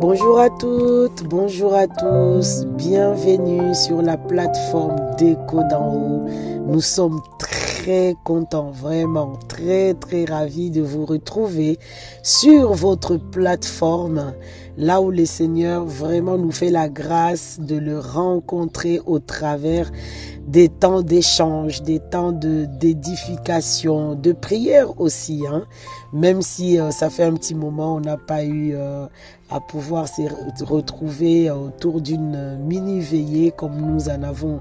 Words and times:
Bonjour 0.00 0.38
à 0.38 0.48
toutes, 0.48 1.24
bonjour 1.24 1.74
à 1.74 1.88
tous, 1.88 2.64
bienvenue 2.76 3.74
sur 3.74 4.00
la 4.00 4.16
plateforme 4.16 5.16
d'Echo 5.16 5.62
d'en 5.68 5.92
haut. 5.92 6.28
Nous 6.68 6.80
sommes 6.80 7.20
très 7.40 8.14
contents, 8.22 8.70
vraiment 8.70 9.32
très 9.48 9.94
très 9.94 10.24
ravis 10.24 10.70
de 10.70 10.82
vous 10.82 11.04
retrouver 11.04 11.80
sur 12.22 12.74
votre 12.74 13.16
plateforme, 13.16 14.34
là 14.76 15.00
où 15.00 15.10
le 15.10 15.26
Seigneur 15.26 15.84
vraiment 15.84 16.38
nous 16.38 16.52
fait 16.52 16.70
la 16.70 16.88
grâce 16.88 17.58
de 17.58 17.76
le 17.76 17.98
rencontrer 17.98 19.00
au 19.04 19.18
travers 19.18 19.90
des 20.48 20.70
temps 20.70 21.02
d'échange, 21.02 21.82
des 21.82 22.00
temps 22.00 22.32
de 22.32 22.64
d'édification, 22.64 24.14
de 24.14 24.32
prière 24.32 24.98
aussi. 24.98 25.44
Hein. 25.46 25.64
Même 26.14 26.40
si 26.40 26.80
euh, 26.80 26.90
ça 26.90 27.10
fait 27.10 27.24
un 27.24 27.34
petit 27.34 27.54
moment, 27.54 27.96
on 27.96 28.00
n'a 28.00 28.16
pas 28.16 28.44
eu 28.44 28.72
euh, 28.74 29.06
à 29.50 29.60
pouvoir 29.60 30.08
se 30.08 30.22
retrouver 30.64 31.50
autour 31.50 32.00
d'une 32.00 32.58
mini 32.58 33.00
veillée 33.00 33.50
comme 33.50 33.76
nous 33.80 34.08
en 34.08 34.22
avons 34.22 34.60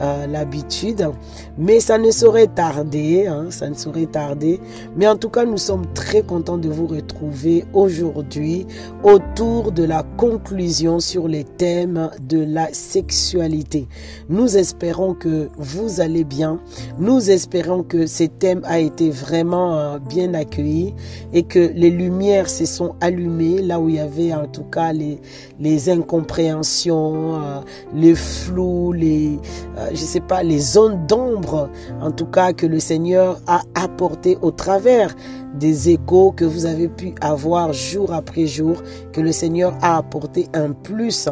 euh, 0.00 0.26
l'habitude. 0.26 1.08
Mais 1.56 1.78
ça 1.78 1.98
ne 1.98 2.10
saurait 2.10 2.48
tarder, 2.48 3.28
hein, 3.28 3.46
ça 3.50 3.68
ne 3.68 3.74
saurait 3.74 4.06
tarder. 4.06 4.60
Mais 4.96 5.06
en 5.06 5.16
tout 5.16 5.28
cas, 5.28 5.44
nous 5.44 5.56
sommes 5.56 5.86
très 5.94 6.22
contents 6.22 6.58
de 6.58 6.68
vous 6.68 6.88
retrouver 6.88 7.64
aujourd'hui 7.72 8.66
autour 9.04 9.70
de 9.70 9.84
la 9.84 10.02
conclusion 10.16 10.98
sur 10.98 11.28
les 11.28 11.44
thèmes 11.44 12.10
de 12.22 12.42
la 12.42 12.72
sexualité. 12.72 13.86
Nous 14.28 14.56
espérons 14.56 15.14
que 15.14 15.48
vous 15.58 16.00
allez 16.00 16.24
bien. 16.24 16.58
Nous 16.98 17.30
espérons 17.30 17.84
que 17.84 18.06
ces 18.06 18.26
thèmes 18.28 18.62
a 18.64 18.80
été 18.80 19.10
vraiment 19.10 19.78
euh, 19.78 19.98
bien 20.00 20.34
accueillis 20.34 20.92
et 21.32 21.44
que 21.44 21.70
les 21.72 21.90
lumières 21.90 22.50
se 22.50 22.66
sont 22.66 22.96
allumées 23.00 23.62
là 23.62 23.78
où 23.78 23.88
il 23.88 23.94
y 23.94 24.00
avait 24.00 24.23
en 24.32 24.46
tout 24.46 24.62
cas 24.62 24.92
les, 24.92 25.90
incompréhensions, 25.90 27.34
euh, 27.34 27.60
les 27.94 28.14
flous, 28.14 28.92
les, 28.92 29.38
euh, 29.76 29.90
je 29.90 29.96
sais 29.96 30.20
pas, 30.20 30.42
les 30.42 30.60
zones 30.60 31.06
d'ombre, 31.06 31.68
en 32.00 32.10
tout 32.10 32.26
cas 32.26 32.52
que 32.52 32.66
le 32.66 32.78
Seigneur 32.78 33.40
a 33.46 33.62
apporté 33.74 34.38
au 34.40 34.50
travers 34.50 35.14
des 35.54 35.90
échos 35.90 36.32
que 36.32 36.44
vous 36.44 36.66
avez 36.66 36.88
pu 36.88 37.14
avoir 37.20 37.72
jour 37.72 38.12
après 38.12 38.46
jour, 38.46 38.82
que 39.12 39.20
le 39.20 39.32
Seigneur 39.32 39.74
a 39.80 39.96
apporté 39.96 40.48
un 40.52 40.72
plus. 40.72 41.28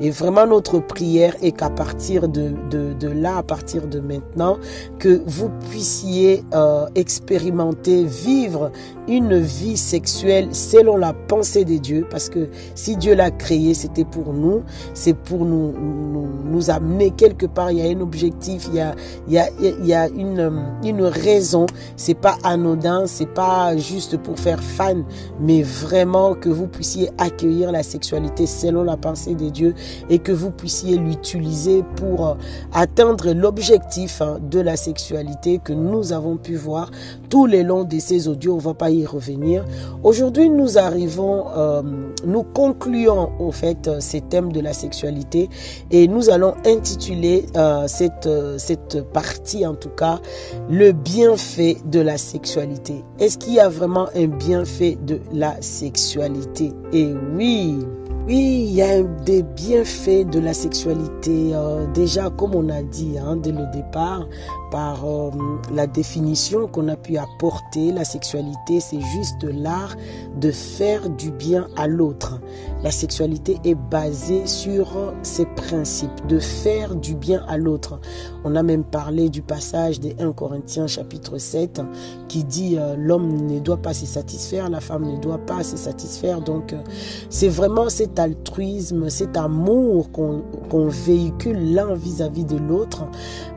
Et 0.00 0.10
vraiment 0.10 0.46
notre 0.46 0.78
prière 0.78 1.34
est 1.42 1.52
qu'à 1.52 1.70
partir 1.70 2.28
de, 2.28 2.52
de, 2.70 2.92
de, 2.94 3.08
là, 3.08 3.38
à 3.38 3.42
partir 3.42 3.86
de 3.86 4.00
maintenant, 4.00 4.58
que 4.98 5.22
vous 5.26 5.50
puissiez 5.70 6.42
euh, 6.54 6.86
expérimenter, 6.94 8.04
vivre 8.04 8.70
une 9.08 9.38
vie 9.38 9.76
sexuelle 9.76 10.48
selon 10.52 10.96
la 10.96 11.12
pensée 11.12 11.64
de 11.64 11.76
Dieu, 11.76 12.06
parce 12.10 12.28
que 12.28 12.48
si 12.74 12.96
Dieu 12.96 13.14
l'a 13.14 13.30
créé, 13.30 13.74
c'était 13.74 14.04
pour 14.04 14.32
nous, 14.32 14.62
c'est 14.94 15.16
pour 15.16 15.44
nous, 15.44 15.72
nous, 15.72 16.28
nous, 16.44 16.70
amener 16.70 17.10
quelque 17.10 17.46
part, 17.46 17.70
il 17.70 17.78
y 17.78 17.82
a 17.82 17.96
un 17.96 18.00
objectif, 18.00 18.66
il 18.70 18.76
y 18.76 18.80
a, 18.80 18.94
il 19.28 19.34
y 19.34 19.38
a, 19.38 19.48
il 19.60 19.86
y 19.86 19.94
a 19.94 20.08
une, 20.08 20.62
une 20.84 21.02
raison, 21.02 21.66
c'est 21.96 22.14
pas 22.14 22.36
anodin, 22.42 23.06
c'est 23.06 23.32
pas 23.32 23.65
juste 23.76 24.16
pour 24.18 24.38
faire 24.38 24.62
fan, 24.62 25.04
mais 25.40 25.62
vraiment 25.62 26.34
que 26.34 26.48
vous 26.48 26.66
puissiez 26.66 27.10
accueillir 27.18 27.72
la 27.72 27.82
sexualité 27.82 28.46
selon 28.46 28.84
la 28.84 28.96
pensée 28.96 29.34
de 29.34 29.48
Dieu 29.48 29.74
et 30.10 30.18
que 30.18 30.32
vous 30.32 30.50
puissiez 30.50 30.96
l'utiliser 30.96 31.82
pour 31.96 32.36
atteindre 32.72 33.32
l'objectif 33.32 34.22
de 34.50 34.60
la 34.60 34.76
sexualité 34.76 35.58
que 35.58 35.72
nous 35.72 36.12
avons 36.12 36.36
pu 36.36 36.54
voir 36.56 36.90
tout 37.30 37.46
le 37.46 37.62
long 37.62 37.84
de 37.84 37.98
ces 37.98 38.28
audios. 38.28 38.54
On 38.54 38.58
va 38.58 38.74
pas 38.74 38.90
y 38.90 39.04
revenir. 39.06 39.64
Aujourd'hui, 40.04 40.48
nous 40.48 40.78
arrivons, 40.78 41.46
euh, 41.56 41.82
nous 42.24 42.42
concluons 42.42 43.30
au 43.38 43.50
fait 43.50 43.90
ces 44.00 44.20
thèmes 44.20 44.52
de 44.52 44.60
la 44.60 44.72
sexualité 44.72 45.48
et 45.90 46.08
nous 46.08 46.30
allons 46.30 46.54
intituler 46.64 47.46
euh, 47.56 47.86
cette, 47.86 48.28
cette 48.58 49.02
partie 49.12 49.66
en 49.66 49.74
tout 49.74 49.90
cas 49.90 50.20
le 50.68 50.92
bienfait 50.92 51.76
de 51.86 52.00
la 52.00 52.18
sexualité. 52.18 53.04
Est-ce 53.18 53.38
qu'il 53.38 53.55
y 53.56 53.60
a 53.60 53.68
vraiment 53.70 54.08
un 54.14 54.26
bienfait 54.26 54.98
de 55.06 55.18
la 55.32 55.62
sexualité. 55.62 56.72
Et 56.92 57.14
oui, 57.34 57.78
oui, 58.26 58.66
il 58.68 58.74
y 58.74 58.82
a 58.82 59.04
des 59.04 59.44
bienfaits 59.44 60.28
de 60.28 60.40
la 60.40 60.52
sexualité. 60.52 61.50
Euh, 61.54 61.86
déjà, 61.94 62.28
comme 62.28 62.56
on 62.56 62.68
a 62.70 62.82
dit 62.82 63.16
hein, 63.18 63.36
dès 63.36 63.52
le 63.52 63.70
départ, 63.72 64.26
par 64.72 65.04
euh, 65.06 65.30
la 65.72 65.86
définition 65.86 66.66
qu'on 66.66 66.88
a 66.88 66.96
pu 66.96 67.18
apporter, 67.18 67.92
la 67.92 68.04
sexualité, 68.04 68.80
c'est 68.80 69.00
juste 69.00 69.44
l'art 69.44 69.94
de 70.40 70.50
faire 70.50 71.08
du 71.08 71.30
bien 71.30 71.68
à 71.76 71.86
l'autre. 71.86 72.40
La 72.82 72.90
sexualité 72.90 73.58
est 73.64 73.76
basée 73.76 74.46
sur 74.46 74.88
ces 75.22 75.46
principes, 75.46 76.26
de 76.26 76.40
faire 76.40 76.96
du 76.96 77.14
bien 77.14 77.44
à 77.48 77.56
l'autre. 77.58 78.00
On 78.44 78.56
a 78.56 78.62
même 78.62 78.84
parlé 78.84 79.28
du 79.28 79.42
passage 79.42 80.00
des 80.00 80.16
1 80.18 80.32
Corinthiens 80.32 80.86
chapitre 80.86 81.38
7 81.38 81.80
qui 82.28 82.44
dit 82.44 82.76
euh, 82.78 82.96
l'homme 82.96 83.46
ne 83.46 83.60
doit 83.60 83.76
pas 83.76 83.94
se 83.94 84.06
satisfaire, 84.06 84.68
la 84.68 84.80
femme 84.80 85.04
ne 85.04 85.16
doit 85.18 85.38
pas 85.38 85.62
se 85.62 85.76
satisfaire. 85.76 86.40
Donc 86.40 86.72
euh, 86.72 86.82
c'est 87.30 87.48
vraiment 87.48 87.88
cet 88.16 88.20
altruisme, 88.20 89.10
cet 89.10 89.36
amour 89.36 90.10
qu'on 90.10 90.88
véhicule 90.88 91.74
l'un 91.74 91.94
vis-à-vis 91.94 92.44
de 92.44 92.56
l'autre, 92.56 93.04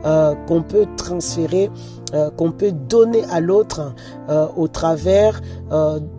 euh, 0.04 0.34
qu'on 0.46 0.62
peut 0.62 0.86
transférer, 0.96 1.70
euh, 2.12 2.30
qu'on 2.30 2.50
peut 2.50 2.72
donner 2.72 3.22
à 3.30 3.40
l'autre 3.40 3.94
euh, 4.28 4.46
au 4.56 4.68
travers 4.68 5.40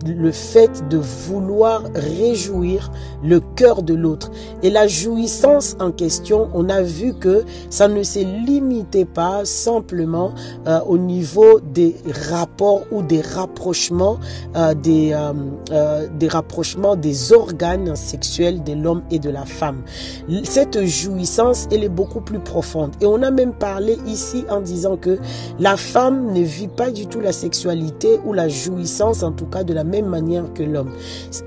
le 0.06 0.32
fait 0.32 0.88
de 0.88 0.96
vouloir 0.96 1.82
réjouir 1.94 2.90
le 3.22 3.40
cœur 3.40 3.82
de 3.82 3.92
l'autre. 3.92 4.30
Et 4.62 4.70
la 4.70 4.86
jouissance 4.86 5.76
en 5.78 5.92
question, 5.92 6.48
on 6.54 6.70
a 6.70 6.80
vu 6.80 7.12
que 7.12 7.44
ça 7.68 7.86
ne 7.86 8.02
s'est 8.02 8.24
limité 8.24 9.04
pas 9.04 9.44
simplement 9.44 10.32
au 10.86 10.96
niveau 10.96 11.60
des 11.60 11.94
rapports 12.30 12.84
ou 12.90 13.02
des 13.02 13.20
rapprochements 13.20 14.18
des 14.82 15.14
rapprochements 16.30 16.96
des 16.96 17.32
organes 17.34 17.94
sexuels 17.94 18.31
de 18.40 18.72
l'homme 18.72 19.02
et 19.10 19.18
de 19.18 19.30
la 19.30 19.44
femme. 19.44 19.82
Cette 20.44 20.84
jouissance, 20.84 21.68
elle 21.70 21.84
est 21.84 21.88
beaucoup 21.88 22.20
plus 22.20 22.38
profonde. 22.38 22.92
Et 23.00 23.06
on 23.06 23.22
a 23.22 23.30
même 23.30 23.52
parlé 23.52 23.98
ici 24.06 24.44
en 24.50 24.60
disant 24.60 24.96
que 24.96 25.18
la 25.58 25.76
femme 25.76 26.32
ne 26.32 26.40
vit 26.40 26.68
pas 26.68 26.90
du 26.90 27.06
tout 27.06 27.20
la 27.20 27.32
sexualité 27.32 28.18
ou 28.24 28.32
la 28.32 28.48
jouissance, 28.48 29.22
en 29.22 29.32
tout 29.32 29.46
cas 29.46 29.64
de 29.64 29.74
la 29.74 29.84
même 29.84 30.06
manière 30.06 30.52
que 30.54 30.62
l'homme. 30.62 30.90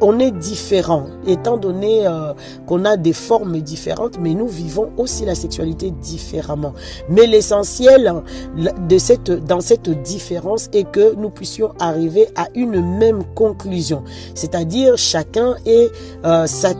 On 0.01 0.19
est 0.19 0.31
différent, 0.31 1.07
étant 1.28 1.57
donné 1.57 2.06
euh, 2.07 2.34
qu'on 2.68 2.85
a 2.85 2.97
des 2.97 3.13
formes 3.13 3.59
différentes, 3.62 4.19
mais 4.19 4.34
nous 4.34 4.47
vivons 4.47 4.91
aussi 4.97 5.25
la 5.25 5.35
sexualité 5.35 5.91
différemment. 5.91 6.73
Mais 7.09 7.25
l'essentiel 7.28 8.13
de 8.88 8.97
cette, 8.97 9.31
dans 9.31 9.62
cette 9.62 9.90
différence 10.03 10.69
est 10.73 10.90
que 10.90 11.16
nous 11.16 11.29
puissions 11.29 11.73
arriver 11.79 12.28
à 12.35 12.47
une 12.56 12.97
même 12.97 13.23
conclusion. 13.35 14.03
C'est-à-dire 14.34 14.97
chacun 14.97 15.56
est 15.66 15.90
euh, 16.25 16.46
satisfait, 16.47 16.75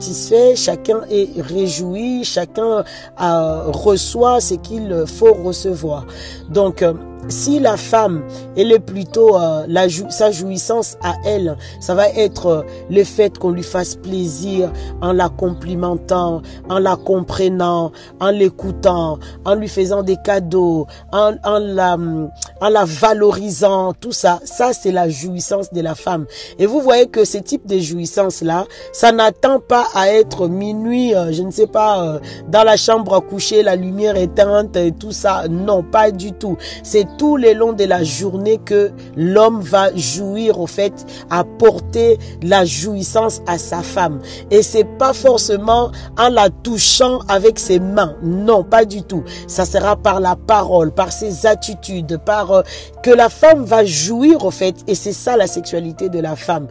chacun 0.56 1.00
est 1.10 1.40
réjoui, 1.40 2.24
chacun 2.24 2.84
euh, 3.20 3.62
reçoit 3.66 4.40
ce 4.40 4.54
qu'il 4.54 5.04
faut 5.06 5.34
recevoir. 5.34 6.06
Donc, 6.48 6.82
euh, 6.82 6.94
si 7.28 7.58
la 7.60 7.76
femme, 7.76 8.22
elle 8.56 8.72
est 8.72 8.78
plutôt 8.78 9.36
euh, 9.36 9.64
la 9.68 9.86
sa 10.10 10.30
jouissance 10.30 10.96
à 11.02 11.14
elle, 11.24 11.56
ça 11.80 11.94
va 11.94 12.08
être 12.10 12.46
euh, 12.46 12.62
le 12.90 13.04
fait 13.04 13.38
qu'on 13.38 13.50
lui 13.50 13.62
fasse 13.62 13.96
plaisir 13.96 14.72
en 15.00 15.12
la 15.12 15.28
complimentant, 15.28 16.42
en 16.68 16.78
la 16.78 16.96
comprenant, 16.96 17.92
en 18.20 18.30
l'écoutant, 18.30 19.18
en 19.44 19.54
lui 19.54 19.68
faisant 19.68 20.02
des 20.02 20.16
cadeaux, 20.16 20.86
en, 21.12 21.34
en, 21.44 21.58
la, 21.58 21.96
en 22.60 22.68
la 22.68 22.84
valorisant, 22.84 23.92
tout 23.94 24.12
ça. 24.12 24.40
Ça, 24.44 24.72
c'est 24.72 24.92
la 24.92 25.08
jouissance 25.08 25.72
de 25.72 25.80
la 25.80 25.94
femme. 25.94 26.26
Et 26.58 26.66
vous 26.66 26.80
voyez 26.80 27.06
que 27.06 27.24
ce 27.24 27.38
type 27.38 27.66
de 27.66 27.78
jouissance-là, 27.78 28.66
ça 28.92 29.12
n'attend 29.12 29.60
pas 29.60 29.86
à 29.94 30.10
être 30.10 30.48
minuit, 30.48 31.14
euh, 31.14 31.32
je 31.32 31.42
ne 31.42 31.50
sais 31.50 31.66
pas, 31.66 32.02
euh, 32.02 32.18
dans 32.48 32.64
la 32.64 32.76
chambre 32.76 33.14
à 33.14 33.20
coucher, 33.20 33.62
la 33.62 33.76
lumière 33.76 34.16
éteinte 34.16 34.76
et 34.76 34.92
tout 34.92 35.12
ça. 35.12 35.48
Non, 35.48 35.82
pas 35.82 36.10
du 36.10 36.32
tout. 36.32 36.56
Tout 37.18 37.36
le 37.36 37.52
long 37.52 37.72
de 37.72 37.84
la 37.84 38.04
journée 38.04 38.58
que 38.64 38.90
l'homme 39.16 39.60
va 39.60 39.94
jouir 39.94 40.60
au 40.60 40.66
fait, 40.66 41.06
apporter 41.30 42.18
la 42.42 42.64
jouissance 42.64 43.40
à 43.46 43.58
sa 43.58 43.82
femme. 43.82 44.20
Et 44.50 44.62
c'est 44.62 44.84
pas 44.84 45.12
forcément 45.12 45.90
en 46.18 46.28
la 46.28 46.50
touchant 46.50 47.20
avec 47.28 47.58
ses 47.58 47.78
mains. 47.78 48.16
Non, 48.22 48.64
pas 48.64 48.84
du 48.84 49.02
tout. 49.02 49.24
Ça 49.46 49.64
sera 49.64 49.96
par 49.96 50.20
la 50.20 50.36
parole, 50.36 50.92
par 50.92 51.12
ses 51.12 51.46
attitudes, 51.46 52.18
par 52.24 52.52
euh, 52.52 52.62
que 53.06 53.12
la 53.12 53.28
femme 53.28 53.62
va 53.62 53.84
jouir 53.84 54.44
au 54.44 54.50
fait, 54.50 54.74
et 54.88 54.96
c'est 54.96 55.12
ça 55.12 55.36
la 55.36 55.46
sexualité 55.46 56.08
de 56.08 56.18
la 56.18 56.34
femme. 56.34 56.66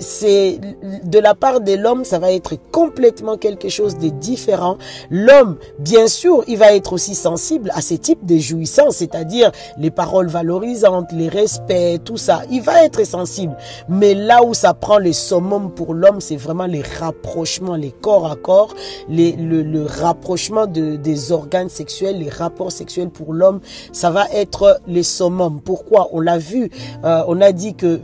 C'est 0.00 0.58
de 1.04 1.18
la 1.18 1.34
part 1.34 1.60
de 1.60 1.74
l'homme, 1.74 2.06
ça 2.06 2.18
va 2.18 2.32
être 2.32 2.54
complètement 2.72 3.36
quelque 3.36 3.68
chose 3.68 3.98
de 3.98 4.08
différent. 4.08 4.78
L'homme, 5.10 5.58
bien 5.78 6.08
sûr, 6.08 6.42
il 6.48 6.56
va 6.56 6.74
être 6.74 6.94
aussi 6.94 7.14
sensible 7.14 7.70
à 7.74 7.82
ces 7.82 7.98
types 7.98 8.24
de 8.24 8.38
jouissances, 8.38 8.96
c'est-à-dire 8.96 9.52
les 9.76 9.90
paroles 9.90 10.28
valorisantes, 10.28 11.12
les 11.12 11.28
respects, 11.28 12.02
tout 12.02 12.16
ça. 12.16 12.40
Il 12.50 12.62
va 12.62 12.82
être 12.82 13.04
sensible. 13.04 13.54
Mais 13.90 14.14
là 14.14 14.42
où 14.42 14.54
ça 14.54 14.72
prend 14.72 14.96
le 14.96 15.12
summum 15.12 15.70
pour 15.70 15.92
l'homme, 15.92 16.22
c'est 16.22 16.36
vraiment 16.36 16.64
les 16.64 16.80
rapprochements, 16.98 17.76
les 17.76 17.92
corps 17.92 18.32
à 18.32 18.36
corps, 18.36 18.74
les, 19.10 19.32
le, 19.32 19.62
le 19.62 19.84
rapprochement 19.84 20.66
de, 20.66 20.96
des 20.96 21.30
organes 21.30 21.68
sexuels, 21.68 22.20
les 22.20 22.30
rapports 22.30 22.72
sexuels 22.72 23.10
pour 23.10 23.34
l'homme, 23.34 23.60
ça 23.92 24.08
va 24.08 24.24
être 24.32 24.80
les 24.86 25.02
summum. 25.02 25.57
Pourquoi 25.58 26.08
On 26.12 26.20
l'a 26.20 26.38
vu, 26.38 26.70
euh, 27.04 27.22
on 27.28 27.40
a 27.40 27.52
dit 27.52 27.74
que 27.74 28.00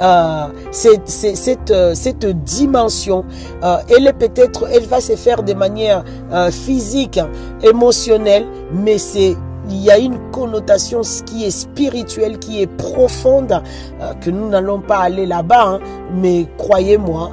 euh, 0.00 0.46
cette, 0.70 1.08
cette, 1.08 1.70
euh, 1.70 1.94
cette, 1.94 2.26
dimension, 2.44 3.24
euh, 3.62 3.76
elle 3.88 4.06
est 4.06 4.12
peut-être, 4.12 4.66
elle 4.72 4.86
va 4.86 5.00
se 5.00 5.16
faire 5.16 5.42
de 5.42 5.54
manière 5.54 6.04
euh, 6.32 6.50
physique, 6.50 7.20
émotionnelle, 7.62 8.46
mais 8.72 8.98
c'est 8.98 9.36
il 9.68 9.76
y 9.76 9.90
a 9.90 9.98
une 9.98 10.18
connotation 10.32 11.02
qui 11.26 11.44
est 11.44 11.50
spirituelle, 11.50 12.38
qui 12.38 12.62
est 12.62 12.66
profonde, 12.66 13.62
euh, 14.00 14.14
que 14.14 14.30
nous 14.30 14.48
n'allons 14.48 14.80
pas 14.80 14.98
aller 14.98 15.26
là-bas, 15.26 15.64
hein, 15.64 15.80
mais 16.14 16.46
croyez-moi, 16.56 17.30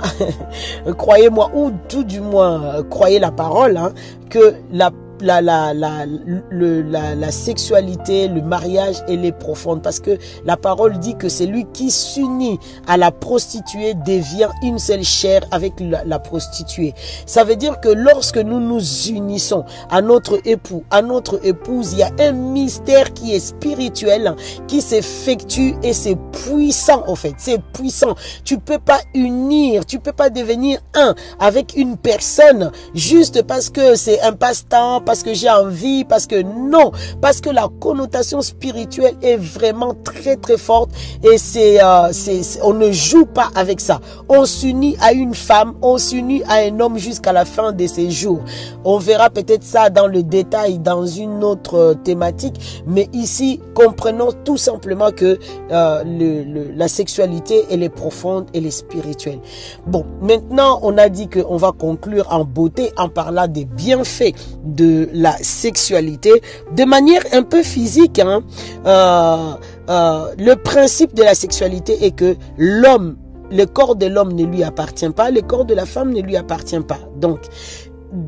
croyez-moi, 0.98 1.50
ou 1.56 1.72
tout 1.88 2.04
du 2.04 2.22
moins, 2.22 2.84
croyez 2.90 3.20
la 3.20 3.32
parole, 3.32 3.78
hein, 3.78 3.92
que 4.30 4.54
la 4.72 4.92
la, 5.22 5.42
la, 5.42 5.74
la, 5.74 6.06
le, 6.50 6.82
la, 6.82 7.16
la 7.16 7.32
sexualité, 7.32 8.28
le 8.28 8.42
mariage, 8.42 8.98
elle 9.08 9.26
est 9.26 9.32
profonde 9.32 9.82
parce 9.82 10.00
que 10.00 10.18
la 10.46 10.58
parole 10.58 11.00
dit 11.00 11.16
que 11.16 11.30
c'est 11.30 11.46
lui 11.46 11.66
qui 11.74 11.92
s'unit 11.92 12.60
à 12.88 12.98
la 12.98 13.12
prostituée 13.12 13.94
devient 14.06 14.50
une 14.64 14.80
seule 14.80 15.04
chair 15.04 15.42
avec 15.52 15.74
la, 15.80 16.04
la, 16.04 16.20
prostituée. 16.20 16.94
Ça 17.26 17.44
veut 17.44 17.56
dire 17.56 17.80
que 17.80 17.90
lorsque 17.90 18.38
nous 18.38 18.60
nous 18.60 18.82
unissons 19.10 19.64
à 19.90 20.02
notre 20.02 20.40
époux, 20.46 20.84
à 20.92 21.02
notre 21.02 21.46
épouse, 21.46 21.94
il 21.94 22.00
y 22.00 22.04
a 22.04 22.12
un 22.20 22.32
mystère 22.32 23.14
qui 23.14 23.34
est 23.34 23.40
spirituel, 23.40 24.36
qui 24.68 24.82
s'effectue 24.82 25.76
et 25.84 25.94
c'est 25.94 26.18
puissant 26.32 27.04
en 27.08 27.16
fait. 27.16 27.34
C'est 27.38 27.62
puissant. 27.74 28.16
Tu 28.44 28.58
peux 28.60 28.80
pas 28.80 29.00
unir, 29.14 29.86
tu 29.86 30.00
peux 30.00 30.14
pas 30.14 30.30
devenir 30.30 30.80
un 30.96 31.16
avec 31.40 31.76
une 31.76 31.98
personne 31.98 32.72
juste 32.94 33.44
parce 33.44 33.70
que 33.70 33.96
c'est 33.96 34.22
un 34.22 34.34
passe-temps, 34.34 35.02
parce 35.08 35.24
que 35.24 35.34
j'ai 35.34 35.50
envie, 35.50 36.04
parce 36.04 36.28
que 36.28 36.42
non, 36.44 36.92
parce 37.22 37.40
que 37.40 37.50
la 37.50 37.70
connotation 37.80 38.42
spirituelle 38.42 39.16
est 39.22 39.38
vraiment 39.38 39.96
très 40.04 40.36
très 40.36 40.58
forte 40.58 40.90
et 41.24 41.38
c'est, 41.38 41.82
euh, 41.82 42.10
c'est, 42.12 42.42
on 42.62 42.74
ne 42.74 42.92
joue 42.92 43.26
pas 43.26 43.48
avec 43.56 43.80
ça. 43.80 44.02
On 44.28 44.46
s'unit 44.46 44.98
à 45.00 45.14
une 45.14 45.34
femme, 45.34 45.76
on 45.82 45.98
s'unit 45.98 46.44
à 46.44 46.56
un 46.56 46.78
homme 46.82 46.98
jusqu'à 46.98 47.32
la 47.32 47.46
fin 47.46 47.72
de 47.72 47.88
ses 47.88 48.12
jours. 48.12 48.42
On 48.84 48.98
verra 48.98 49.30
peut-être 49.30 49.64
ça 49.64 49.90
dans 49.90 50.08
le 50.08 50.24
détail 50.24 50.78
dans 50.80 51.06
une 51.06 51.42
autre 51.42 51.76
euh, 51.76 51.94
thématique, 51.94 52.84
mais 52.86 53.08
ici 53.14 53.62
comprenons 53.76 54.34
tout 54.44 54.58
simplement 54.58 55.12
que 55.12 55.40
euh, 55.72 56.04
le, 56.04 56.44
le, 56.44 56.72
la 56.76 56.90
sexualité 56.90 57.64
elle 57.72 57.82
est 57.82 57.88
profonde, 57.88 58.48
elle 58.54 58.66
est 58.66 58.72
spirituelle. 58.72 59.40
Bon, 59.86 60.06
maintenant 60.22 60.82
on 60.84 60.98
a 60.98 61.08
dit 61.08 61.30
qu'on 61.30 61.56
va 61.56 61.72
conclure 61.72 62.28
en 62.30 62.44
beauté 62.44 62.92
en 62.98 63.08
parlant 63.08 63.48
des 63.48 63.64
bienfaits 63.64 64.34
de 64.66 64.97
la 65.14 65.36
sexualité 65.42 66.42
de 66.76 66.84
manière 66.86 67.24
un 67.34 67.44
peu 67.44 67.64
physique. 67.64 68.20
Hein. 68.20 68.42
Euh, 68.86 69.54
euh, 69.90 70.34
le 70.38 70.56
principe 70.56 71.14
de 71.14 71.24
la 71.24 71.36
sexualité 71.36 72.06
est 72.06 72.12
que 72.12 72.36
l'homme, 72.58 73.18
le 73.52 73.66
corps 73.66 73.96
de 73.96 74.06
l'homme 74.06 74.34
ne 74.34 74.46
lui 74.46 74.64
appartient 74.64 75.10
pas, 75.10 75.32
le 75.32 75.42
corps 75.42 75.66
de 75.66 75.74
la 75.74 75.86
femme 75.86 76.12
ne 76.12 76.22
lui 76.22 76.36
appartient 76.36 76.80
pas. 76.80 77.00
Donc, 77.16 77.40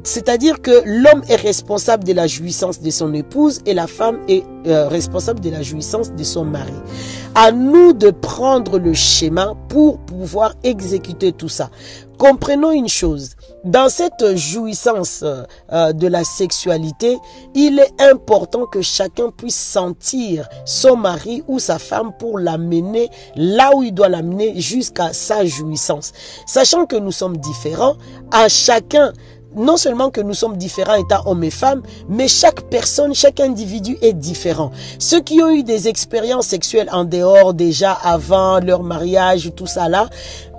c'est-à-dire 0.03 0.61
que 0.61 0.81
l'homme 0.85 1.23
est 1.29 1.35
responsable 1.35 2.03
de 2.03 2.13
la 2.13 2.27
jouissance 2.27 2.81
de 2.81 2.89
son 2.89 3.13
épouse 3.13 3.59
et 3.65 3.73
la 3.73 3.87
femme 3.87 4.19
est 4.27 4.43
euh, 4.67 4.87
responsable 4.87 5.39
de 5.39 5.49
la 5.49 5.61
jouissance 5.61 6.11
de 6.11 6.23
son 6.23 6.45
mari. 6.45 6.73
À 7.35 7.51
nous 7.51 7.93
de 7.93 8.09
prendre 8.09 8.79
le 8.79 8.93
schéma 8.93 9.53
pour 9.69 9.99
pouvoir 9.99 10.53
exécuter 10.63 11.31
tout 11.31 11.49
ça. 11.49 11.69
Comprenons 12.17 12.71
une 12.71 12.89
chose, 12.89 13.35
dans 13.63 13.87
cette 13.87 14.35
jouissance 14.35 15.23
euh, 15.23 15.93
de 15.93 16.07
la 16.07 16.25
sexualité, 16.25 17.17
il 17.55 17.79
est 17.79 18.01
important 18.01 18.65
que 18.65 18.81
chacun 18.81 19.31
puisse 19.31 19.55
sentir 19.55 20.49
son 20.65 20.97
mari 20.97 21.43
ou 21.47 21.59
sa 21.59 21.79
femme 21.79 22.11
pour 22.19 22.37
l'amener 22.37 23.09
là 23.37 23.71
où 23.73 23.83
il 23.83 23.93
doit 23.93 24.09
l'amener 24.09 24.59
jusqu'à 24.59 25.13
sa 25.13 25.45
jouissance. 25.45 26.11
Sachant 26.45 26.85
que 26.85 26.97
nous 26.97 27.13
sommes 27.13 27.37
différents, 27.37 27.95
à 28.31 28.49
chacun 28.49 29.13
non 29.55 29.77
seulement 29.77 30.09
que 30.09 30.21
nous 30.21 30.33
sommes 30.33 30.57
différents 30.57 30.95
étant 30.95 31.21
hommes 31.25 31.43
et 31.43 31.49
femmes, 31.49 31.81
mais 32.07 32.27
chaque 32.27 32.61
personne, 32.69 33.13
chaque 33.13 33.39
individu 33.39 33.97
est 34.01 34.13
différent. 34.13 34.71
Ceux 34.99 35.21
qui 35.21 35.41
ont 35.41 35.49
eu 35.49 35.63
des 35.63 35.87
expériences 35.87 36.47
sexuelles 36.47 36.89
en 36.91 37.05
dehors 37.05 37.53
déjà 37.53 37.91
avant 37.91 38.59
leur 38.59 38.83
mariage, 38.83 39.51
tout 39.55 39.67
ça 39.67 39.89
là, 39.89 40.09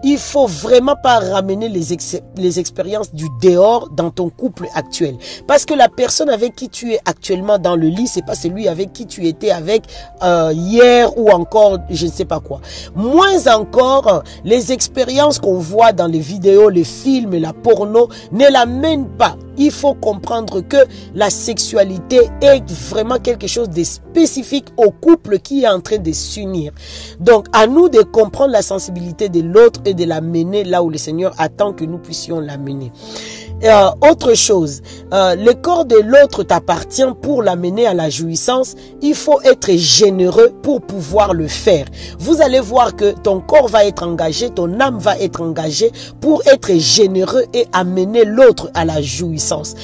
il 0.02 0.19
faut 0.19 0.47
vraiment 0.47 0.97
pas 1.02 1.19
ramener 1.19 1.69
les, 1.69 1.97
les 2.37 2.58
expériences 2.58 3.14
du 3.14 3.26
dehors 3.43 3.88
dans 3.91 4.11
ton 4.11 4.31
couple 4.31 4.67
actuel. 4.75 5.17
Parce 5.47 5.64
que 5.64 5.75
la 5.75 5.88
personne 5.88 6.31
avec 6.31 6.55
qui 6.55 6.69
tu 6.69 6.93
es 6.93 7.00
actuellement 7.05 7.58
dans 7.58 7.76
le 7.76 7.88
lit, 7.88 8.06
c'est 8.06 8.25
pas 8.25 8.35
celui 8.35 8.69
avec 8.69 8.93
qui 8.93 9.06
tu 9.06 9.26
étais 9.26 9.50
avec 9.50 9.85
euh, 10.23 10.52
hier 10.55 11.17
ou 11.19 11.31
encore 11.31 11.79
je 11.91 12.06
ne 12.06 12.11
sais 12.11 12.25
pas 12.25 12.41
quoi. 12.41 12.61
Moins 12.94 13.47
encore, 13.47 14.23
les 14.44 14.73
expériences 14.73 15.38
qu'on 15.38 15.58
voit 15.58 15.93
dans 15.93 16.06
les 16.06 16.19
vidéos, 16.19 16.69
les 16.69 16.85
films 16.85 17.35
la 17.41 17.53
porno 17.53 18.08
ne 18.32 18.50
l'amènent 18.50 19.08
pas 19.08 19.37
il 19.60 19.70
faut 19.70 19.94
comprendre 19.94 20.62
que 20.62 20.78
la 21.14 21.28
sexualité 21.28 22.30
est 22.40 22.68
vraiment 22.70 23.18
quelque 23.18 23.46
chose 23.46 23.68
de 23.68 23.84
spécifique 23.84 24.68
au 24.78 24.90
couple 24.90 25.38
qui 25.38 25.64
est 25.64 25.68
en 25.68 25.80
train 25.80 25.98
de 25.98 26.12
s'unir. 26.12 26.72
Donc, 27.20 27.46
à 27.52 27.66
nous 27.66 27.90
de 27.90 28.00
comprendre 28.00 28.52
la 28.52 28.62
sensibilité 28.62 29.28
de 29.28 29.42
l'autre 29.42 29.80
et 29.84 29.92
de 29.92 30.04
la 30.04 30.22
mener 30.22 30.64
là 30.64 30.82
où 30.82 30.88
le 30.88 30.96
Seigneur 30.96 31.34
attend 31.38 31.74
que 31.74 31.84
nous 31.84 31.98
puissions 31.98 32.40
la 32.40 32.56
mener. 32.56 32.90
Euh, 33.62 33.90
autre 34.10 34.34
chose, 34.34 34.80
euh, 35.12 35.34
le 35.34 35.52
corps 35.52 35.84
de 35.84 35.96
l'autre 35.96 36.44
t'appartient 36.44 37.02
pour 37.20 37.43
l'amener 37.43 37.86
à 37.86 37.93
la 37.93 38.08
jouissance. 38.08 38.74
Il 39.02 39.14
faut 39.14 39.40
être 39.43 39.70
généreux 39.72 40.50
pour 40.62 40.81
pouvoir 40.81 41.34
le 41.34 41.46
faire. 41.46 41.84
Vous 42.19 42.40
allez 42.40 42.60
voir 42.60 42.96
que 42.96 43.12
ton 43.12 43.40
corps 43.40 43.69
va 43.69 43.84
être 43.84 44.02
engagé, 44.02 44.48
ton 44.48 44.81
âme 44.81 44.98
va 44.98 45.19
être 45.19 45.43
engagée 45.43 45.93
pour 46.22 46.43
être 46.46 46.72
généreux 46.79 47.44
et 47.52 47.67
amener 47.74 48.24
l'autre 48.24 48.70
à 48.72 48.86
la 48.86 49.02
jouissance. 49.02 49.74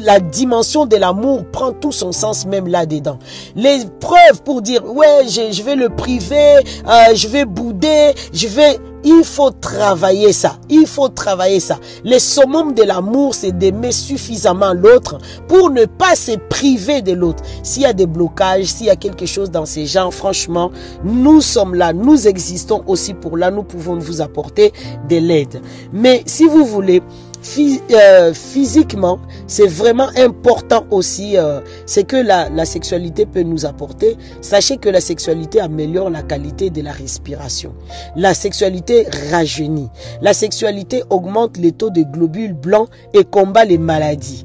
La 0.00 0.18
dimension 0.18 0.84
de 0.84 0.96
l'amour 0.96 1.44
prend 1.52 1.72
tout 1.72 1.92
son 1.92 2.10
sens 2.10 2.46
même 2.46 2.66
là-dedans. 2.66 3.20
Les 3.54 3.84
preuves 4.00 4.42
pour 4.44 4.60
dire, 4.60 4.84
ouais, 4.84 5.28
je, 5.28 5.62
vais 5.62 5.76
le 5.76 5.88
priver, 5.88 6.56
euh, 6.88 7.14
je 7.14 7.28
vais 7.28 7.44
bouder, 7.44 8.12
je 8.32 8.48
vais 8.48 8.78
il 9.04 9.22
faut 9.22 9.50
travailler 9.50 10.32
ça. 10.32 10.58
Il 10.68 10.86
faut 10.86 11.08
travailler 11.08 11.60
ça. 11.60 11.78
Le 12.04 12.18
summum 12.18 12.72
de 12.74 12.82
l'amour, 12.82 13.34
c'est 13.34 13.52
d'aimer 13.56 13.92
suffisamment 13.92 14.72
l'autre 14.72 15.18
pour 15.46 15.70
ne 15.70 15.84
pas 15.84 16.16
se 16.16 16.32
priver 16.48 17.02
de 17.02 17.12
l'autre. 17.12 17.42
S'il 17.62 17.82
y 17.82 17.86
a 17.86 17.92
des 17.92 18.06
blocages, 18.06 18.66
s'il 18.66 18.86
y 18.86 18.90
a 18.90 18.96
quelque 18.96 19.26
chose 19.26 19.50
dans 19.50 19.66
ces 19.66 19.86
gens, 19.86 20.10
franchement, 20.10 20.70
nous 21.04 21.40
sommes 21.40 21.74
là, 21.74 21.92
nous 21.92 22.26
existons 22.26 22.82
aussi 22.86 23.14
pour 23.14 23.36
là, 23.36 23.50
nous 23.50 23.62
pouvons 23.62 23.98
vous 23.98 24.20
apporter 24.20 24.72
de 25.08 25.16
l'aide. 25.16 25.60
Mais 25.92 26.22
si 26.26 26.46
vous 26.46 26.64
voulez, 26.64 27.02
physiquement, 27.44 29.18
c'est 29.46 29.66
vraiment 29.66 30.08
important 30.16 30.86
aussi 30.90 31.36
euh, 31.36 31.60
c'est 31.86 32.04
que 32.04 32.16
la, 32.16 32.48
la 32.48 32.64
sexualité 32.64 33.26
peut 33.26 33.42
nous 33.42 33.66
apporter. 33.66 34.16
Sachez 34.40 34.78
que 34.78 34.88
la 34.88 35.00
sexualité 35.00 35.60
améliore 35.60 36.10
la 36.10 36.22
qualité 36.22 36.70
de 36.70 36.80
la 36.80 36.92
respiration. 36.92 37.74
La 38.16 38.34
sexualité 38.34 39.06
rajeunit. 39.30 39.90
La 40.22 40.32
sexualité 40.32 41.02
augmente 41.10 41.58
les 41.58 41.72
taux 41.72 41.90
de 41.90 42.02
globules 42.02 42.54
blancs 42.54 42.88
et 43.12 43.24
combat 43.24 43.64
les 43.64 43.78
maladies. 43.78 44.44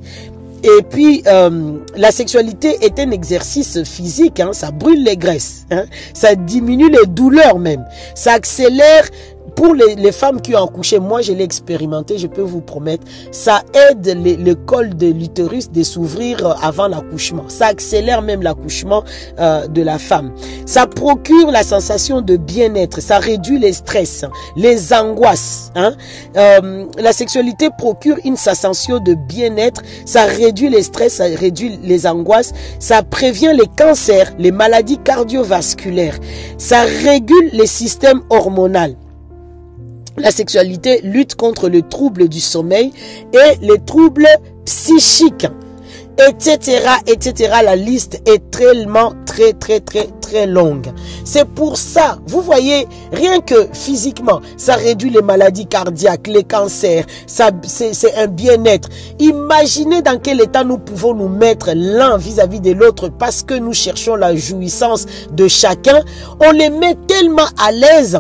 Et 0.64 0.84
puis, 0.90 1.24
euh, 1.26 1.78
la 1.96 2.12
sexualité 2.12 2.84
est 2.84 3.00
un 3.00 3.12
exercice 3.12 3.82
physique, 3.84 4.42
hein, 4.42 4.50
ça 4.52 4.72
brûle 4.72 5.04
les 5.06 5.16
graisses, 5.16 5.66
hein, 5.72 5.86
ça 6.14 6.36
diminue 6.36 6.90
les 6.90 7.06
douleurs 7.08 7.60
même, 7.60 7.86
ça 8.14 8.34
accélère 8.34 9.06
pour 9.60 9.76
les, 9.76 10.14
femmes 10.14 10.40
qui 10.40 10.56
ont 10.56 10.64
accouché, 10.64 11.00
moi 11.00 11.22
je 11.22 11.34
l'ai 11.34 11.44
expérimenté, 11.44 12.18
je 12.18 12.28
peux 12.28 12.42
vous 12.42 12.62
promettre, 12.62 13.04
ça 13.34 13.62
aide 13.74 14.18
le, 14.24 14.54
col 14.54 14.96
de 14.96 15.08
l'utérus 15.08 15.70
de 15.70 15.84
s'ouvrir 15.84 16.58
avant 16.64 16.88
l'accouchement. 16.88 17.44
Ça 17.50 17.66
accélère 17.66 18.22
même 18.22 18.42
l'accouchement 18.42 19.04
euh, 19.38 19.68
de 19.68 19.82
la 19.82 20.00
femme. 20.00 20.32
Ça 20.66 20.88
procure 20.88 21.52
la 21.52 21.64
sensation 21.64 22.22
de 22.22 22.38
bien-être, 22.38 23.02
ça 23.02 23.20
réduit 23.20 23.60
les 23.60 23.74
stress, 23.74 24.24
les 24.56 24.94
angoisses. 24.94 25.74
Hein. 25.76 25.92
Euh, 26.38 26.86
la 26.98 27.12
sexualité 27.12 27.68
procure 27.78 28.16
une 28.24 28.38
sensation 28.38 29.00
de 29.00 29.14
bien-être, 29.14 29.82
ça 30.06 30.24
réduit 30.24 30.70
les 30.70 30.84
stress, 30.84 31.16
ça 31.16 31.26
réduit 31.26 31.78
les 31.84 32.08
angoisses, 32.08 32.54
ça 32.80 33.04
prévient 33.04 33.52
les 33.54 33.68
cancers, 33.68 34.32
les 34.40 34.54
maladies 34.54 35.00
cardiovasculaires, 35.00 36.18
ça 36.58 36.84
régule 36.84 37.50
les 37.52 37.68
systèmes 37.68 38.22
hormonaux. 38.30 39.09
La 40.20 40.32
sexualité 40.32 41.02
lutte 41.04 41.36
contre 41.36 41.70
le 41.70 41.82
trouble 41.82 42.28
du 42.28 42.40
sommeil 42.40 42.92
et 43.34 43.58
les 43.62 43.80
troubles 43.80 44.28
psychiques 44.66 45.48
etc., 46.28 46.82
etc. 47.08 47.54
La 47.64 47.76
liste 47.76 48.22
est 48.26 48.52
tellement, 48.52 49.14
très, 49.26 49.54
très, 49.54 49.80
très, 49.80 50.08
très 50.22 50.48
longue. 50.48 50.88
C'est 51.24 51.48
pour 51.48 51.78
ça, 51.78 52.20
vous 52.28 52.42
voyez, 52.42 52.88
rien 53.12 53.40
que 53.40 53.68
physiquement, 53.74 54.42
ça 54.58 54.76
réduit 54.76 55.10
les 55.10 55.22
maladies 55.22 55.68
cardiaques, 55.68 56.28
les 56.28 56.44
cancers, 56.44 57.06
c'est 57.26 58.16
un 58.18 58.28
bien-être. 58.28 58.90
Imaginez 59.20 60.02
dans 60.02 60.20
quel 60.20 60.42
état 60.42 60.64
nous 60.64 60.78
pouvons 60.78 61.14
nous 61.14 61.30
mettre 61.30 61.72
l'un 61.74 62.18
vis-à-vis 62.18 62.60
de 62.60 62.72
l'autre 62.72 63.10
parce 63.10 63.44
que 63.44 63.54
nous 63.54 63.74
cherchons 63.74 64.16
la 64.16 64.36
jouissance 64.36 65.06
de 65.32 65.48
chacun. 65.48 66.02
On 66.42 66.52
les 66.52 66.70
met 66.70 66.96
tellement 67.08 67.48
à 67.58 67.72
l'aise 67.72 68.20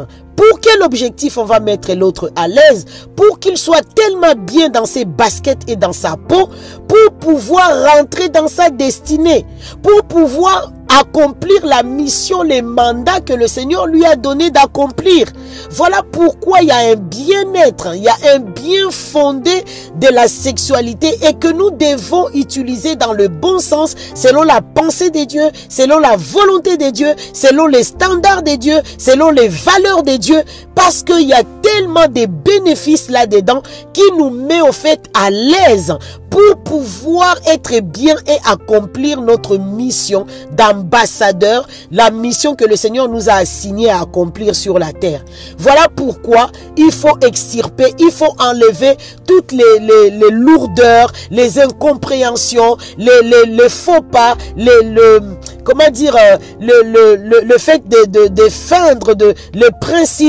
quel 0.69 0.83
objectif 0.83 1.37
on 1.39 1.45
va 1.45 1.59
mettre 1.59 1.91
l'autre 1.93 2.31
à 2.35 2.47
l'aise 2.47 2.85
Pour 3.15 3.39
qu'il 3.39 3.57
soit 3.57 3.81
tellement 3.95 4.35
bien 4.35 4.69
dans 4.69 4.85
ses 4.85 5.03
baskets 5.03 5.67
et 5.67 5.75
dans 5.75 5.93
sa 5.93 6.15
peau, 6.15 6.49
pour 6.87 7.11
pouvoir 7.19 7.95
rentrer 7.95 8.29
dans 8.29 8.47
sa 8.47 8.69
destinée, 8.69 9.45
pour 9.81 10.03
pouvoir 10.03 10.71
accomplir 10.89 11.65
la 11.65 11.83
mission, 11.83 12.41
les 12.41 12.61
mandats 12.61 13.21
que 13.21 13.33
le 13.33 13.47
Seigneur 13.47 13.87
lui 13.87 14.05
a 14.05 14.15
donné 14.15 14.51
d'accomplir. 14.51 15.27
Voilà 15.71 16.01
pourquoi 16.11 16.61
il 16.61 16.67
y 16.67 16.71
a 16.71 16.91
un 16.91 16.95
bien-être, 16.95 17.95
il 17.95 18.03
y 18.03 18.07
a 18.07 18.15
un 18.35 18.39
bien 18.39 18.89
fondé 18.89 19.63
de 19.95 20.07
la 20.07 20.27
sexualité 20.27 21.17
et 21.27 21.33
que 21.33 21.47
nous 21.47 21.71
devons 21.71 22.29
utiliser 22.33 22.95
dans 22.95 23.13
le 23.13 23.27
bon 23.27 23.59
sens, 23.59 23.95
selon 24.15 24.43
la 24.43 24.61
pensée 24.61 25.09
des 25.09 25.25
dieux, 25.25 25.49
selon 25.69 25.99
la 25.99 26.15
volonté 26.17 26.77
des 26.77 26.91
dieux, 26.91 27.13
selon 27.33 27.67
les 27.67 27.83
standards 27.83 28.43
des 28.43 28.57
dieux, 28.57 28.79
selon 28.97 29.29
les 29.29 29.47
valeurs 29.47 30.03
des 30.03 30.17
dieux, 30.17 30.41
parce 30.75 31.03
qu'il 31.03 31.27
y 31.27 31.33
a 31.33 31.43
tellement 31.61 32.07
de 32.07 32.25
bénéfices 32.25 33.09
là-dedans 33.09 33.61
qui 33.93 34.03
nous 34.17 34.29
met 34.29 34.61
au 34.61 34.71
fait 34.71 35.01
à 35.13 35.29
l'aise 35.29 35.93
pour 36.29 36.57
pouvoir 36.63 37.35
être 37.47 37.79
bien 37.81 38.15
et 38.27 38.37
accomplir 38.45 39.21
notre 39.21 39.57
mission 39.57 40.25
d'ambassadeur, 40.51 41.67
la 41.91 42.11
mission 42.11 42.55
que 42.55 42.65
le 42.65 42.75
Seigneur 42.75 43.07
nous 43.09 43.29
a 43.29 43.33
assignée 43.33 43.89
à 43.89 44.01
accomplir 44.01 44.55
sur 44.55 44.79
la 44.79 44.91
terre. 44.93 45.23
Voilà 45.57 45.87
pourquoi 45.95 46.51
il 46.77 46.91
faut 46.91 47.17
extirper, 47.25 47.93
il 47.99 48.11
faut 48.11 48.33
enlever 48.39 48.95
toutes 49.27 49.51
les, 49.51 49.79
les, 49.79 50.29
lourdeurs, 50.31 51.11
les 51.31 51.59
incompréhensions, 51.59 52.77
les, 52.97 53.21
les, 53.23 53.69
faux 53.69 54.01
pas, 54.01 54.35
les, 54.55 54.83
le, 54.83 55.21
comment 55.63 55.89
dire, 55.91 56.15
euh, 56.15 56.37
le, 56.59 56.83
le, 56.83 57.41
le, 57.43 57.57
fait 57.57 57.87
de, 57.87 58.27
de, 58.27 58.49
feindre 58.49 59.15
de, 59.15 59.33
le 59.53 59.69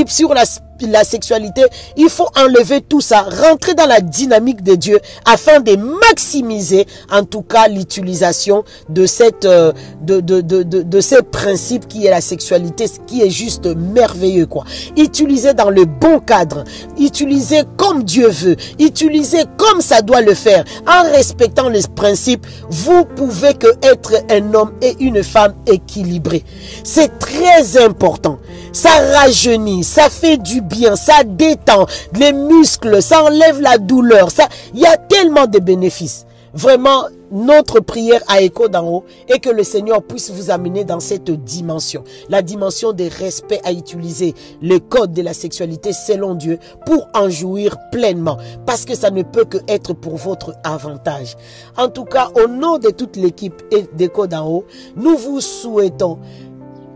sur 0.07 0.33
la 0.33 0.45
la 0.87 1.03
sexualité, 1.03 1.63
il 1.97 2.09
faut 2.09 2.27
enlever 2.37 2.81
tout 2.81 3.01
ça, 3.01 3.21
rentrer 3.21 3.73
dans 3.73 3.85
la 3.85 4.01
dynamique 4.01 4.63
de 4.63 4.75
Dieu 4.75 4.99
afin 5.25 5.59
de 5.59 5.75
maximiser 5.75 6.85
en 7.11 7.23
tout 7.23 7.41
cas 7.41 7.67
l'utilisation 7.67 8.63
de 8.89 9.05
cette 9.05 9.45
euh, 9.45 9.71
de, 10.01 10.19
de, 10.21 11.01
ces 11.01 11.21
principes 11.21 11.87
qui 11.87 12.05
est 12.05 12.09
la 12.09 12.21
sexualité, 12.21 12.87
ce 12.87 12.99
qui 13.05 13.21
est 13.21 13.29
juste 13.29 13.65
merveilleux 13.65 14.45
quoi. 14.45 14.63
Utiliser 14.97 15.53
dans 15.53 15.69
le 15.69 15.85
bon 15.85 16.19
cadre, 16.19 16.63
utiliser 16.99 17.63
comme 17.77 18.03
Dieu 18.03 18.27
veut, 18.27 18.55
utiliser 18.79 19.43
comme 19.57 19.81
ça 19.81 20.01
doit 20.01 20.21
le 20.21 20.33
faire, 20.33 20.63
en 20.87 21.03
respectant 21.11 21.69
les 21.69 21.81
principes, 21.95 22.45
vous 22.69 23.05
pouvez 23.05 23.53
que 23.53 23.67
être 23.81 24.13
un 24.29 24.53
homme 24.53 24.71
et 24.81 24.95
une 24.99 25.23
femme 25.23 25.53
équilibrés. 25.67 26.43
C'est 26.83 27.19
très 27.19 27.77
important. 27.77 28.39
Ça 28.73 28.89
rajeunit, 28.89 29.83
ça 29.83 30.09
fait 30.09 30.37
du 30.37 30.61
bien, 30.61 30.95
ça 30.95 31.23
détend 31.25 31.87
les 32.17 32.31
muscles, 32.31 33.01
ça 33.01 33.23
enlève 33.23 33.59
la 33.59 33.77
douleur. 33.77 34.31
Ça, 34.31 34.47
il 34.73 34.79
y 34.79 34.85
a 34.85 34.95
tellement 34.95 35.45
de 35.45 35.59
bénéfices. 35.59 36.25
Vraiment, 36.53 37.05
notre 37.31 37.79
prière 37.79 38.21
à 38.27 38.41
écho 38.41 38.67
d'en 38.67 38.85
haut 38.85 39.05
est 39.29 39.39
que 39.39 39.49
le 39.49 39.63
Seigneur 39.63 40.03
puisse 40.03 40.31
vous 40.31 40.51
amener 40.51 40.83
dans 40.83 40.99
cette 40.99 41.31
dimension, 41.31 42.03
la 42.27 42.41
dimension 42.41 42.91
des 42.91 43.07
respects 43.07 43.61
à 43.63 43.71
utiliser 43.71 44.35
le 44.61 44.79
code 44.79 45.13
de 45.13 45.21
la 45.21 45.33
sexualité 45.33 45.93
selon 45.93 46.35
Dieu 46.35 46.59
pour 46.85 47.07
en 47.13 47.29
jouir 47.29 47.77
pleinement, 47.91 48.37
parce 48.65 48.83
que 48.83 48.95
ça 48.95 49.11
ne 49.11 49.23
peut 49.23 49.45
que 49.45 49.59
être 49.69 49.93
pour 49.93 50.17
votre 50.17 50.53
avantage. 50.65 51.37
En 51.77 51.87
tout 51.87 52.05
cas, 52.05 52.29
au 52.35 52.47
nom 52.47 52.79
de 52.79 52.89
toute 52.89 53.15
l'équipe 53.15 53.63
d'écho 53.93 54.27
d'en 54.27 54.47
haut, 54.47 54.65
nous 54.97 55.15
vous 55.15 55.39
souhaitons 55.39 56.19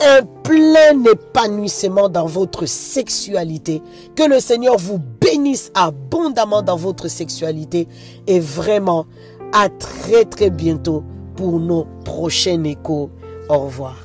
un 0.01 0.23
plein 0.43 1.03
épanouissement 1.03 2.09
dans 2.09 2.25
votre 2.25 2.65
sexualité. 2.65 3.81
Que 4.15 4.23
le 4.23 4.39
Seigneur 4.39 4.77
vous 4.77 4.99
bénisse 4.99 5.71
abondamment 5.73 6.61
dans 6.61 6.77
votre 6.77 7.07
sexualité 7.07 7.87
et 8.27 8.39
vraiment 8.39 9.05
à 9.53 9.69
très 9.69 10.25
très 10.25 10.49
bientôt 10.49 11.03
pour 11.35 11.59
nos 11.59 11.85
prochains 12.03 12.63
échos. 12.63 13.09
Au 13.49 13.59
revoir. 13.59 13.95